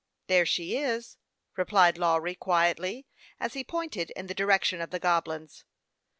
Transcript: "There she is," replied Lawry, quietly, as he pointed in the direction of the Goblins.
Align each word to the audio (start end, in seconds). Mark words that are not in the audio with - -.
"There 0.29 0.47
she 0.47 0.77
is," 0.77 1.17
replied 1.55 1.99
Lawry, 1.99 2.33
quietly, 2.33 3.05
as 3.39 3.53
he 3.53 3.63
pointed 3.63 4.09
in 4.15 4.25
the 4.25 4.33
direction 4.33 4.81
of 4.81 4.89
the 4.89 4.97
Goblins. 4.99 5.63